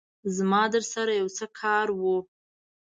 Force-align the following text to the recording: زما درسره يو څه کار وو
زما 0.35 0.63
درسره 0.73 1.13
يو 1.21 1.27
څه 1.37 1.45
کار 1.59 1.87
وو 1.99 2.17